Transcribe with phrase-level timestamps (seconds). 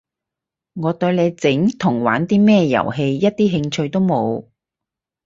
[0.73, 4.45] 我對你整同玩啲咩遊戲一啲興趣都冇